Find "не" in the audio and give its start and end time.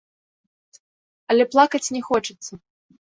1.97-2.01